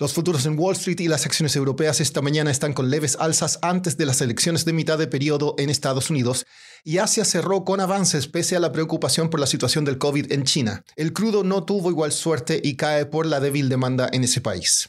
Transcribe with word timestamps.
Los 0.00 0.14
futuros 0.14 0.46
en 0.46 0.58
Wall 0.58 0.76
Street 0.76 0.98
y 1.00 1.08
las 1.08 1.26
acciones 1.26 1.54
europeas 1.56 2.00
esta 2.00 2.22
mañana 2.22 2.50
están 2.50 2.72
con 2.72 2.88
leves 2.88 3.18
alzas 3.20 3.58
antes 3.60 3.98
de 3.98 4.06
las 4.06 4.22
elecciones 4.22 4.64
de 4.64 4.72
mitad 4.72 4.96
de 4.96 5.06
periodo 5.06 5.54
en 5.58 5.68
Estados 5.68 6.08
Unidos 6.08 6.46
y 6.84 6.96
Asia 6.96 7.22
cerró 7.26 7.66
con 7.66 7.80
avances 7.80 8.26
pese 8.26 8.56
a 8.56 8.60
la 8.60 8.72
preocupación 8.72 9.28
por 9.28 9.40
la 9.40 9.46
situación 9.46 9.84
del 9.84 9.98
COVID 9.98 10.32
en 10.32 10.44
China. 10.44 10.84
El 10.96 11.12
crudo 11.12 11.44
no 11.44 11.64
tuvo 11.64 11.90
igual 11.90 12.12
suerte 12.12 12.62
y 12.64 12.76
cae 12.76 13.04
por 13.04 13.26
la 13.26 13.40
débil 13.40 13.68
demanda 13.68 14.08
en 14.10 14.24
ese 14.24 14.40
país. 14.40 14.88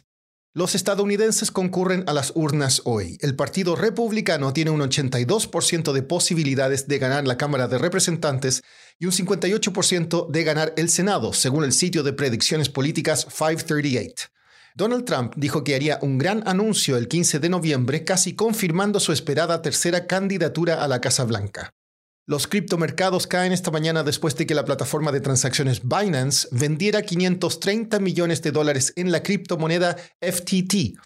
Los 0.53 0.75
estadounidenses 0.75 1.51
concurren 1.51 2.05
a 2.07 2.13
las 2.13 2.31
urnas 2.33 2.81
hoy. 2.85 3.17
El 3.19 3.35
Partido 3.35 3.75
Republicano 3.75 4.53
tiene 4.53 4.71
un 4.71 4.79
82% 4.79 5.91
de 5.91 6.03
posibilidades 6.03 6.87
de 6.87 6.99
ganar 6.99 7.27
la 7.27 7.35
Cámara 7.37 7.67
de 7.67 7.79
Representantes 7.79 8.61
y 8.97 9.07
un 9.07 9.11
58% 9.11 10.29
de 10.29 10.43
ganar 10.45 10.73
el 10.77 10.87
Senado, 10.87 11.33
según 11.33 11.65
el 11.65 11.73
sitio 11.73 12.01
de 12.01 12.13
predicciones 12.13 12.69
políticas 12.69 13.25
538. 13.25 14.29
Donald 14.75 15.05
Trump 15.05 15.33
dijo 15.35 15.63
que 15.63 15.75
haría 15.75 15.99
un 16.01 16.17
gran 16.17 16.47
anuncio 16.47 16.97
el 16.97 17.07
15 17.07 17.39
de 17.39 17.49
noviembre, 17.49 18.03
casi 18.05 18.35
confirmando 18.35 18.99
su 18.99 19.11
esperada 19.11 19.61
tercera 19.61 20.07
candidatura 20.07 20.83
a 20.83 20.87
la 20.87 21.01
Casa 21.01 21.25
Blanca. 21.25 21.73
Los 22.27 22.47
criptomercados 22.47 23.27
caen 23.27 23.51
esta 23.51 23.71
mañana 23.71 24.03
después 24.03 24.35
de 24.37 24.45
que 24.45 24.55
la 24.55 24.63
plataforma 24.63 25.11
de 25.11 25.21
transacciones 25.21 25.81
Binance 25.83 26.47
vendiera 26.51 27.01
530 27.01 27.99
millones 27.99 28.41
de 28.41 28.51
dólares 28.51 28.93
en 28.95 29.11
la 29.11 29.21
criptomoneda 29.23 29.97
FTT. 30.21 30.97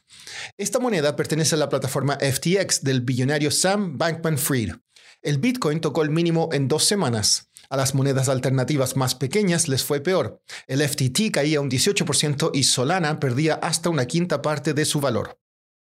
Esta 0.58 0.80
moneda 0.80 1.16
pertenece 1.16 1.56
a 1.56 1.58
la 1.58 1.70
plataforma 1.70 2.18
FTX 2.20 2.84
del 2.84 3.02
billonario 3.02 3.50
Sam 3.50 3.98
Bankman 3.98 4.38
Fried. 4.38 4.74
El 5.22 5.40
Bitcoin 5.40 5.82
tocó 5.82 6.04
el 6.04 6.12
mínimo 6.12 6.50
en 6.52 6.68
dos 6.68 6.84
semanas. 6.84 7.50
A 7.70 7.78
las 7.78 7.96
monedas 7.96 8.30
alternativas 8.30 8.96
más 8.96 9.16
pequeñas 9.16 9.68
les 9.68 9.84
fue 9.84 10.00
peor. 10.00 10.42
El 10.68 10.82
FTT 10.82 11.32
caía 11.32 11.62
un 11.62 11.70
18% 11.70 12.52
y 12.54 12.64
Solana 12.64 13.20
perdía 13.20 13.56
hasta 13.56 13.90
una 13.90 14.06
quinta 14.06 14.42
parte 14.42 14.74
de 14.74 14.86
su 14.86 15.00
valor. 15.02 15.38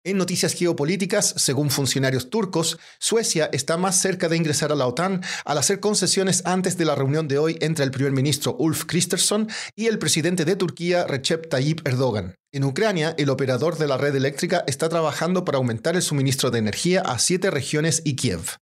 En 0.07 0.19
noticias 0.19 0.53
geopolíticas, 0.53 1.35
según 1.37 1.69
funcionarios 1.69 2.31
turcos, 2.31 2.79
Suecia 3.01 3.51
está 3.53 3.77
más 3.77 4.01
cerca 4.01 4.29
de 4.29 4.37
ingresar 4.37 4.71
a 4.71 4.77
la 4.77 4.87
OTAN 4.87 5.21
al 5.45 5.59
hacer 5.59 5.81
concesiones 5.81 6.43
antes 6.47 6.79
de 6.79 6.85
la 6.85 6.95
reunión 6.95 7.27
de 7.27 7.39
hoy 7.39 7.59
entre 7.61 7.85
el 7.85 7.91
primer 7.91 8.13
ministro 8.13 8.55
Ulf 8.57 8.85
Kristersson 8.85 9.49
y 9.75 9.87
el 9.87 9.99
presidente 9.99 10.45
de 10.45 10.55
Turquía 10.55 11.09
Recep 11.09 11.49
Tayyip 11.49 11.89
Erdogan. 11.89 12.37
En 12.53 12.63
Ucrania, 12.63 13.17
el 13.19 13.31
operador 13.31 13.79
de 13.79 13.89
la 13.89 13.97
red 13.99 14.15
eléctrica 14.15 14.63
está 14.69 14.89
trabajando 14.89 15.45
para 15.45 15.59
aumentar 15.59 15.97
el 15.97 16.03
suministro 16.03 16.53
de 16.53 16.61
energía 16.61 17.01
a 17.01 17.19
siete 17.19 17.51
regiones 17.51 18.01
y 18.05 18.15
Kiev. 18.15 18.59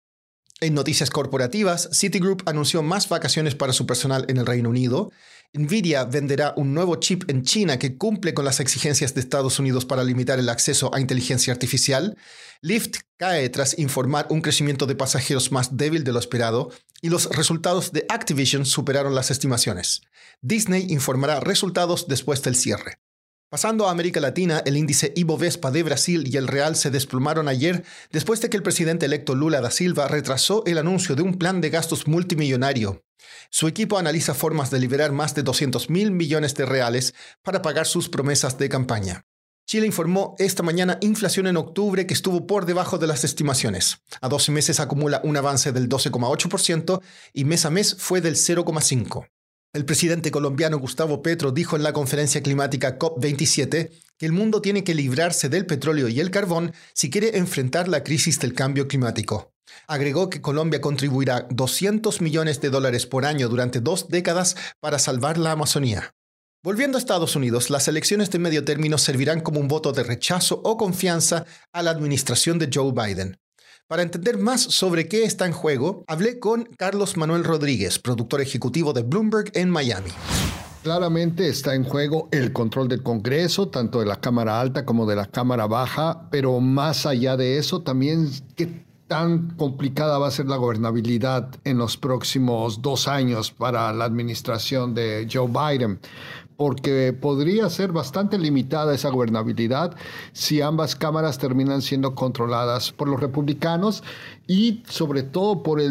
En 0.62 0.74
noticias 0.74 1.10
corporativas, 1.10 1.88
Citigroup 1.94 2.44
anunció 2.46 2.84
más 2.84 3.08
vacaciones 3.08 3.56
para 3.56 3.72
su 3.72 3.86
personal 3.86 4.26
en 4.28 4.36
el 4.36 4.46
Reino 4.46 4.70
Unido. 4.70 5.10
Nvidia 5.54 6.04
venderá 6.04 6.54
un 6.58 6.74
nuevo 6.74 6.98
chip 6.98 7.30
en 7.30 7.44
China 7.44 7.80
que 7.80 7.98
cumple 7.98 8.34
con 8.34 8.44
las 8.44 8.60
exigencias 8.60 9.14
de 9.14 9.22
Estados 9.22 9.58
Unidos 9.58 9.86
para 9.86 10.04
limitar 10.04 10.38
el 10.38 10.50
acceso 10.50 10.94
a 10.94 11.00
inteligencia 11.00 11.54
artificial. 11.54 12.18
Lyft 12.62 12.98
cae 13.16 13.48
tras 13.50 13.80
informar 13.80 14.28
un 14.30 14.42
crecimiento 14.42 14.86
de 14.86 14.96
pasajeros 14.96 15.54
más 15.54 15.78
débil 15.78 16.04
de 16.04 16.12
lo 16.12 16.20
esperado 16.20 16.72
y 17.02 17.08
los 17.08 17.30
resultados 17.30 17.94
de 17.94 18.06
Activision 18.10 18.66
superaron 18.66 19.16
las 19.16 19.32
estimaciones. 19.32 20.02
Disney 20.42 20.88
informará 20.90 21.40
resultados 21.40 22.08
después 22.10 22.44
del 22.44 22.56
cierre. 22.56 23.00
Pasando 23.50 23.88
a 23.88 23.92
América 23.92 24.20
Latina, 24.20 24.62
el 24.64 24.78
índice 24.78 25.12
Ibovespa 25.16 25.72
de 25.72 25.82
Brasil 25.82 26.30
y 26.32 26.38
el 26.38 26.48
Real 26.48 26.76
se 26.76 26.92
desplomaron 26.92 27.48
ayer 27.48 27.84
después 28.12 28.42
de 28.42 28.50
que 28.52 28.58
el 28.58 28.62
presidente 28.62 29.08
electo 29.08 29.34
Lula 29.34 29.60
da 29.60 29.72
Silva 29.72 30.08
retrasó 30.08 30.64
el 30.68 30.78
anuncio 30.78 31.16
de 31.16 31.24
un 31.24 31.40
plan 31.40 31.60
de 31.60 31.72
gastos 31.72 32.08
multimillonario. 32.08 33.04
Su 33.50 33.68
equipo 33.68 33.98
analiza 33.98 34.36
formas 34.36 34.70
de 34.70 34.78
liberar 34.78 35.14
más 35.14 35.34
de 35.34 35.42
200 35.42 35.90
mil 35.90 36.12
millones 36.12 36.54
de 36.54 36.68
reales 36.68 37.16
para 37.42 37.64
pagar 37.64 37.88
sus 37.88 38.08
promesas 38.08 38.60
de 38.60 38.70
campaña. 38.70 39.26
Chile 39.66 39.88
informó 39.88 40.36
esta 40.38 40.62
mañana 40.62 41.00
inflación 41.02 41.48
en 41.48 41.58
octubre 41.58 42.06
que 42.06 42.14
estuvo 42.14 42.46
por 42.46 42.68
debajo 42.68 43.00
de 43.00 43.08
las 43.08 43.24
estimaciones. 43.24 43.98
A 44.22 44.30
12 44.30 44.52
meses 44.52 44.80
acumula 44.80 45.22
un 45.24 45.38
avance 45.38 45.72
del 45.72 45.90
12,8% 45.90 47.02
y 47.34 47.46
mes 47.46 47.66
a 47.66 47.72
mes 47.72 47.96
fue 47.98 48.22
del 48.22 48.36
0,5%. 48.36 49.28
El 49.72 49.86
presidente 49.86 50.32
colombiano 50.32 50.80
Gustavo 50.80 51.22
Petro 51.22 51.52
dijo 51.52 51.76
en 51.76 51.84
la 51.84 51.94
conferencia 51.94 52.42
climática 52.42 52.98
COP27 52.98 53.92
que 54.18 54.26
el 54.26 54.32
mundo 54.32 54.62
tiene 54.64 54.84
que 54.84 54.96
librarse 54.96 55.48
del 55.48 55.68
petróleo 55.68 56.08
y 56.08 56.20
el 56.20 56.32
carbón 56.32 56.74
si 56.94 57.12
quiere 57.12 57.38
enfrentar 57.38 57.88
la 57.88 58.04
crisis 58.04 58.40
del 58.40 58.54
cambio 58.54 58.88
climático. 58.88 59.54
Agregó 59.88 60.32
que 60.32 60.42
Colombia 60.42 60.82
contribuirá 60.82 61.46
200 61.52 62.20
millones 62.20 62.62
de 62.62 62.72
dólares 62.72 63.06
por 63.06 63.26
año 63.26 63.48
durante 63.48 63.80
dos 63.80 64.08
décadas 64.08 64.56
para 64.80 64.98
salvar 64.98 65.38
la 65.38 65.52
Amazonía. 65.52 66.16
Volviendo 66.64 66.98
a 66.98 67.00
Estados 67.00 67.36
Unidos, 67.36 67.70
las 67.70 67.88
elecciones 67.88 68.32
de 68.32 68.40
medio 68.40 68.66
término 68.66 68.98
servirán 68.98 69.42
como 69.42 69.60
un 69.60 69.68
voto 69.68 69.92
de 69.92 70.02
rechazo 70.02 70.62
o 70.64 70.78
confianza 70.78 71.46
a 71.72 71.84
la 71.84 71.92
administración 71.92 72.58
de 72.58 72.72
Joe 72.74 72.92
Biden. 72.92 73.38
Para 73.90 74.04
entender 74.04 74.38
más 74.38 74.62
sobre 74.62 75.08
qué 75.08 75.24
está 75.24 75.48
en 75.48 75.52
juego, 75.52 76.04
hablé 76.06 76.38
con 76.38 76.66
Carlos 76.78 77.18
Manuel 77.18 77.44
Rodríguez, 77.44 77.98
productor 77.98 78.40
ejecutivo 78.40 78.94
de 78.94 79.02
Bloomberg 79.02 79.52
en 79.56 79.72
Miami. 79.72 80.12
Claramente 80.84 81.50
está 81.50 81.74
en 81.74 81.86
juego 81.86 82.30
el 82.32 82.54
control 82.54 82.88
del 82.88 83.02
Congreso, 83.02 83.70
tanto 83.70 84.00
de 84.00 84.06
la 84.06 84.22
Cámara 84.22 84.62
Alta 84.62 84.86
como 84.86 85.08
de 85.08 85.16
la 85.16 85.26
Cámara 85.26 85.66
Baja, 85.66 86.30
pero 86.30 86.60
más 86.60 87.08
allá 87.08 87.36
de 87.36 87.58
eso, 87.58 87.82
también 87.82 88.30
qué 88.56 88.86
tan 89.08 89.56
complicada 89.58 90.20
va 90.20 90.28
a 90.28 90.32
ser 90.32 90.46
la 90.46 90.58
gobernabilidad 90.58 91.50
en 91.64 91.80
los 91.80 91.98
próximos 91.98 92.84
dos 92.84 93.08
años 93.08 93.50
para 93.50 93.92
la 93.92 94.06
administración 94.06 94.94
de 94.94 95.28
Joe 95.34 95.48
Biden 95.48 96.00
porque 96.60 97.14
podría 97.14 97.70
ser 97.70 97.94
bastante 97.94 98.38
limitada 98.38 98.94
esa 98.94 99.08
gobernabilidad 99.08 99.96
si 100.34 100.60
ambas 100.60 100.94
cámaras 100.94 101.38
terminan 101.38 101.82
siendo 101.82 102.16
controladas 102.16 102.92
por 102.92 103.08
los 103.08 103.22
republicanos 103.22 104.04
y 104.46 104.84
sobre 104.90 105.24
todo 105.24 105.64
por 105.64 105.82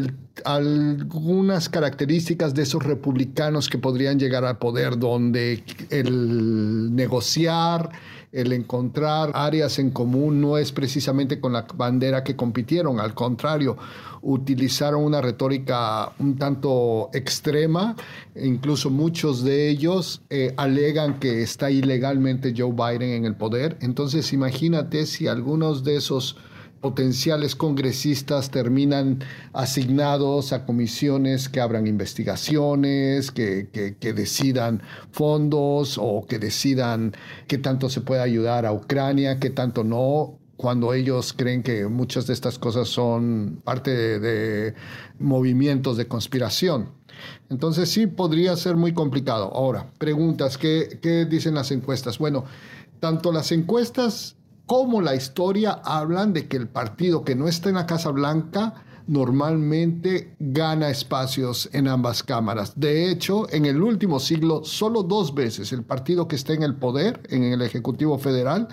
algunas 0.45 1.71
características 1.71 2.53
de 2.53 2.65
esos 2.65 2.85
republicanos 2.85 3.71
que 3.71 3.79
podrían 3.79 4.19
llegar 4.19 4.45
al 4.45 4.59
poder, 4.59 4.99
donde 4.99 5.65
el 5.89 6.95
negociar, 6.95 7.89
el 8.31 8.53
encontrar 8.53 9.31
áreas 9.33 9.79
en 9.79 9.91
común 9.91 10.39
no 10.43 10.59
es 10.59 10.73
precisamente 10.73 11.41
con 11.41 11.55
la 11.55 11.67
bandera 11.75 12.25
que 12.25 12.37
compitieron, 12.37 13.01
al 13.01 13.15
contrario, 13.15 13.79
utilizaron 14.23 15.05
una 15.05 15.21
retórica 15.21 16.13
un 16.19 16.37
tanto 16.37 17.11
extrema, 17.13 17.97
incluso 18.35 18.91
muchos 18.91 19.45
de 19.45 19.69
ellos 19.69 20.23
eh, 20.31 20.55
alegan 20.57 21.19
que 21.19 21.43
está 21.43 21.71
ilegalmente 21.71 22.55
Joe 22.57 22.73
Biden 22.73 23.11
en 23.11 23.25
el 23.25 23.37
poder. 23.37 23.77
Entonces 23.81 24.33
imagínate 24.33 25.07
si 25.07 25.27
algunos 25.27 25.85
de 25.85 25.97
esos 25.97 26.37
potenciales 26.81 27.57
congresistas 27.57 28.51
terminan 28.51 29.25
asignados 29.53 30.53
a 30.53 30.65
comisiones 30.65 31.49
que 31.49 31.61
abran 31.61 31.87
investigaciones, 31.87 33.31
que, 33.31 33.69
que, 33.99 34.13
decidan 34.13 34.83
fondos 35.11 35.99
o 36.01 36.25
que 36.29 36.39
decidan 36.39 37.15
qué 37.47 37.59
tanto 37.59 37.91
se 37.91 38.01
puede 38.01 38.23
ayudar 38.23 38.65
a 38.65 38.73
Ucrania, 38.73 39.41
qué 39.41 39.51
tanto 39.51 39.83
no 39.83 40.38
cuando 40.59 40.93
ellos 40.93 41.33
creen 41.33 41.63
que 41.63 41.87
muchas 41.87 42.27
de 42.27 42.33
estas 42.33 42.59
cosas 42.59 42.89
son 42.89 43.63
parte 43.65 44.19
de, 44.19 44.75
movimientos 45.21 45.97
de 45.97 46.09
conspiración. 46.09 46.91
Entonces 47.49 47.89
sí 47.89 48.09
podría 48.09 48.57
ser 48.57 48.77
muy 48.77 48.93
complicado. 48.93 49.53
Ahora, 49.55 49.91
preguntas, 49.99 50.59
¿qué, 50.59 50.99
¿qué, 51.01 51.27
dicen 51.27 51.55
las 51.55 51.71
encuestas? 51.71 52.19
Bueno, 52.19 52.45
tanto 52.99 53.31
las 53.31 53.53
encuestas 53.53 54.35
como 54.67 55.01
la 55.01 55.15
historia 55.15 55.81
hablan 55.85 56.33
de 56.33 56.49
que 56.49 56.57
el 56.57 56.69
partido 56.69 57.25
que 57.25 57.37
no 57.37 57.47
está 57.47 57.69
en 57.69 57.77
la 57.77 57.87
Casa 57.87 58.11
Blanca 58.11 58.85
normalmente 59.07 60.35
gana 60.41 60.91
espacios 60.91 61.71
en 61.73 61.87
ambas 61.87 62.25
cámaras. 62.25 62.73
De 62.75 63.11
hecho, 63.11 63.47
en 63.53 63.65
el 63.65 63.81
último 63.81 64.19
siglo, 64.19 64.65
solo 64.65 65.05
dos 65.05 65.35
veces 65.35 65.73
el 65.73 65.85
partido 65.85 66.27
que 66.27 66.35
está 66.35 66.53
en 66.53 66.65
el 66.65 66.75
poder, 66.75 67.23
en 67.31 67.45
el 67.45 67.63
Ejecutivo 67.63 68.19
Federal, 68.19 68.69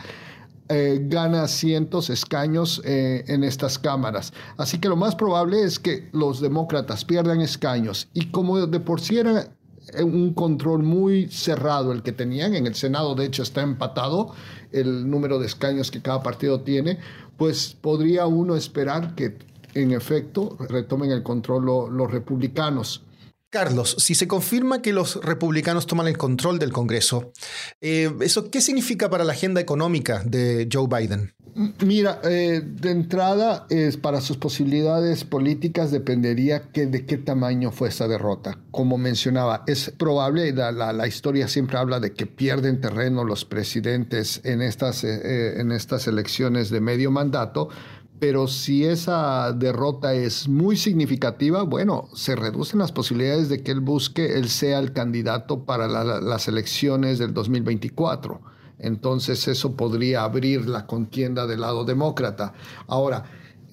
eh, 0.68 1.00
gana 1.04 1.48
cientos 1.48 2.10
escaños 2.10 2.82
eh, 2.86 3.24
en 3.28 3.44
estas 3.44 3.78
cámaras. 3.78 4.34
Así 4.58 4.80
que 4.80 4.90
lo 4.90 4.96
más 4.96 5.16
probable 5.16 5.64
es 5.64 5.78
que 5.78 6.10
los 6.12 6.42
demócratas 6.42 7.06
pierdan 7.06 7.42
escaños 7.42 8.08
y 8.14 8.32
como 8.32 8.66
de 8.66 8.80
por 8.80 9.00
sí 9.00 9.20
era 9.20 9.50
un 10.04 10.34
control 10.34 10.82
muy 10.82 11.30
cerrado 11.30 11.92
el 11.92 12.02
que 12.02 12.12
tenían, 12.12 12.56
en 12.56 12.66
el 12.66 12.74
Senado 12.74 13.14
de 13.14 13.26
hecho 13.26 13.44
está 13.44 13.62
empatado 13.62 14.34
el 14.72 15.10
número 15.10 15.38
de 15.38 15.46
escaños 15.46 15.92
que 15.92 16.02
cada 16.02 16.24
partido 16.24 16.62
tiene, 16.62 16.98
pues 17.38 17.78
podría 17.80 18.26
uno 18.26 18.56
esperar 18.56 19.14
que 19.14 19.38
en 19.76 19.92
efecto 19.92 20.58
retomen 20.70 21.12
el 21.12 21.22
control 21.22 21.66
los 21.66 22.12
republicanos. 22.12 23.05
Carlos, 23.56 23.96
si 24.00 24.16
se 24.16 24.28
confirma 24.28 24.82
que 24.82 24.92
los 24.92 25.16
republicanos 25.24 25.88
toman 25.88 26.08
el 26.08 26.18
control 26.18 26.60
del 26.60 26.74
Congreso, 26.74 27.32
eh, 27.80 28.12
¿eso 28.20 28.52
qué 28.52 28.60
significa 28.60 29.10
para 29.10 29.24
la 29.24 29.32
agenda 29.32 29.62
económica 29.62 30.22
de 30.26 30.68
Joe 30.70 30.88
Biden? 30.90 31.34
Mira, 31.86 32.20
eh, 32.26 32.62
de 32.66 32.92
entrada, 32.92 33.66
es 33.70 33.96
para 33.96 34.20
sus 34.20 34.36
posibilidades 34.36 35.24
políticas 35.24 35.90
dependería 35.90 36.64
de 36.74 37.06
qué 37.06 37.18
tamaño 37.18 37.72
fue 37.72 37.88
esta 37.88 38.10
derrota. 38.10 38.60
Como 38.72 38.98
mencionaba, 38.98 39.64
es 39.68 39.90
probable, 39.98 40.52
la, 40.52 40.74
la, 40.74 41.08
historia 41.08 41.48
siempre 41.48 41.78
habla 41.78 42.02
de 42.02 42.12
que 42.12 42.26
pierden 42.26 42.82
terreno 42.82 43.24
los 43.24 43.46
presidentes 43.46 44.42
en 44.44 44.62
estas, 44.62 45.06
eh, 45.06 45.62
en 45.62 45.72
estas 45.72 46.08
elecciones 46.08 46.70
de 46.72 46.82
medio 46.82 47.10
mandato, 47.10 47.70
pero 48.20 48.48
si 48.48 48.86
esa 48.86 49.52
derrota 49.52 50.14
es 50.14 50.48
muy 50.48 50.78
significativa, 50.78 51.64
bueno, 51.64 52.08
se 52.14 52.36
reducen 52.36 52.80
las 52.80 52.92
posibilidades 52.92 53.50
de 53.50 53.62
que 53.62 53.72
él 53.72 53.82
busque, 53.82 54.38
él 54.38 54.50
sea 54.50 54.80
el 54.80 54.94
candidato 54.94 55.66
para 55.66 55.88
las 55.88 56.48
elecciones 56.48 57.20
del 57.20 57.34
2024. 57.34 58.42
Entonces 58.80 59.48
eso 59.48 59.76
podría 59.76 60.24
abrir 60.24 60.68
la 60.68 60.86
contienda 60.86 61.46
del 61.48 61.62
lado 61.62 61.86
demócrata. 61.86 62.54
Ahora, 62.88 63.24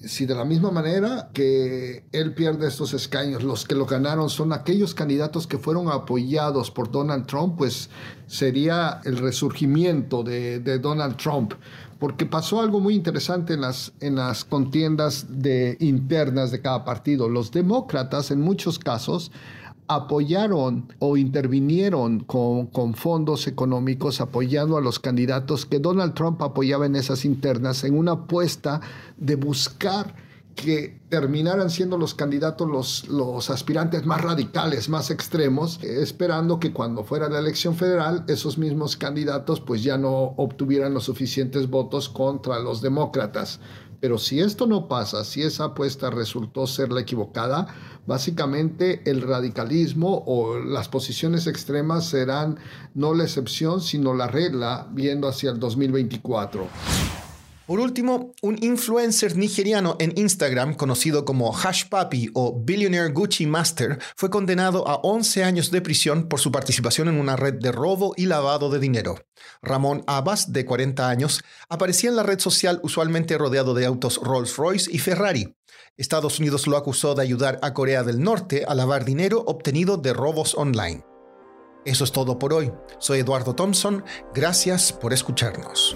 si 0.05 0.25
de 0.25 0.35
la 0.35 0.45
misma 0.45 0.71
manera 0.71 1.29
que 1.33 2.05
él 2.11 2.33
pierde 2.33 2.67
estos 2.67 2.93
escaños, 2.93 3.43
los 3.43 3.65
que 3.65 3.75
lo 3.75 3.85
ganaron 3.85 4.29
son 4.29 4.53
aquellos 4.53 4.93
candidatos 4.93 5.47
que 5.47 5.57
fueron 5.57 5.89
apoyados 5.89 6.71
por 6.71 6.91
Donald 6.91 7.25
Trump, 7.25 7.55
pues 7.57 7.89
sería 8.27 9.01
el 9.05 9.17
resurgimiento 9.17 10.23
de, 10.23 10.59
de 10.59 10.79
Donald 10.79 11.17
Trump 11.17 11.53
porque 12.03 12.25
pasó 12.25 12.59
algo 12.59 12.81
muy 12.81 12.95
interesante 12.95 13.53
en 13.53 13.61
las, 13.61 13.93
en 14.01 14.15
las 14.15 14.43
contiendas 14.43 15.25
de, 15.29 15.77
internas 15.79 16.51
de 16.51 16.59
cada 16.59 16.83
partido. 16.83 17.29
Los 17.29 17.53
demócratas, 17.53 18.29
en 18.29 18.41
muchos 18.41 18.77
casos, 18.77 19.31
apoyaron 19.95 20.93
o 20.99 21.17
intervinieron 21.17 22.21
con, 22.21 22.93
fondos 22.93 23.47
económicos 23.47 24.21
apoyando 24.21 24.77
a 24.77 24.81
los 24.81 24.99
candidatos 24.99 25.65
que 25.65 25.79
Donald 25.79 26.13
Trump 26.13 26.41
apoyaba 26.41 26.85
en 26.85 26.95
esas 26.95 27.25
internas 27.25 27.83
en 27.83 27.97
una 27.97 28.13
apuesta 28.13 28.81
de 29.17 29.35
buscar 29.35 30.15
que 30.55 30.99
terminaran 31.09 31.71
siendo 31.71 31.97
los 31.97 32.13
candidatos 32.13 32.69
los, 32.69 33.07
los 33.07 33.49
aspirantes 33.49 34.05
más 34.05 34.21
radicales, 34.21 34.87
más 34.87 35.09
extremos, 35.09 35.83
esperando 35.83 36.59
que 36.59 36.71
cuando 36.71 37.03
fuera 37.03 37.27
la 37.27 37.39
elección 37.39 37.75
federal 37.75 38.23
esos 38.27 38.59
mismos 38.59 38.95
candidatos 38.95 39.61
pues 39.61 39.83
ya 39.83 39.97
no 39.97 40.35
obtuvieran 40.37 40.93
los 40.93 41.05
suficientes 41.05 41.69
votos 41.69 42.07
contra 42.07 42.59
los 42.59 42.81
demócratas. 42.81 43.59
Pero 44.03 44.17
si 44.17 44.41
esto 44.41 44.67
no 44.67 44.89
pasa, 44.89 45.23
si 45.23 45.43
esa 45.43 45.63
apuesta 45.63 46.09
resultó 46.09 46.67
ser 46.67 46.91
la 46.91 46.99
equivocada, 46.99 47.67
básicamente 48.05 49.01
el 49.09 49.21
radicalismo 49.21 50.25
o 50.27 50.59
las 50.59 50.89
posiciones 50.89 51.47
extremas 51.47 52.09
serán 52.09 52.59
no 52.95 53.13
la 53.13 53.23
excepción, 53.23 53.79
sino 53.79 54.13
la 54.13 54.27
regla 54.27 54.89
viendo 54.91 55.29
hacia 55.29 55.51
el 55.51 55.59
2024. 55.61 56.67
Por 57.65 57.79
último, 57.79 58.33
un 58.41 58.61
influencer 58.61 59.37
nigeriano 59.37 59.95
en 59.99 60.11
Instagram 60.17 60.73
conocido 60.75 61.23
como 61.23 61.55
Hash 61.55 61.87
Papi 61.87 62.29
o 62.33 62.59
Billionaire 62.61 63.13
Gucci 63.13 63.45
Master 63.45 63.99
fue 64.17 64.29
condenado 64.29 64.85
a 64.85 64.95
11 64.95 65.45
años 65.45 65.71
de 65.71 65.81
prisión 65.81 66.27
por 66.27 66.41
su 66.41 66.51
participación 66.51 67.07
en 67.07 67.17
una 67.17 67.37
red 67.37 67.53
de 67.53 67.71
robo 67.71 68.13
y 68.17 68.25
lavado 68.25 68.69
de 68.69 68.79
dinero. 68.79 69.15
Ramón 69.61 70.03
Abbas, 70.07 70.51
de 70.51 70.65
40 70.65 71.07
años, 71.07 71.41
aparecía 71.69 72.09
en 72.09 72.17
la 72.17 72.23
red 72.23 72.39
social 72.39 72.81
usualmente 72.83 73.37
rodeado 73.37 73.73
de 73.73 73.85
autos 73.85 74.19
Rolls-Royce 74.21 74.91
y 74.91 74.99
Ferrari. 74.99 75.55
Estados 75.95 76.39
Unidos 76.39 76.67
lo 76.67 76.75
acusó 76.75 77.15
de 77.15 77.21
ayudar 77.21 77.59
a 77.61 77.73
Corea 77.73 78.03
del 78.03 78.21
Norte 78.21 78.65
a 78.67 78.75
lavar 78.75 79.05
dinero 79.05 79.41
obtenido 79.47 79.95
de 79.95 80.11
robos 80.11 80.53
online. 80.55 81.05
Eso 81.85 82.03
es 82.03 82.11
todo 82.11 82.39
por 82.39 82.53
hoy. 82.53 82.73
Soy 82.99 83.19
Eduardo 83.19 83.55
Thompson. 83.55 84.03
Gracias 84.33 84.91
por 84.91 85.13
escucharnos. 85.13 85.95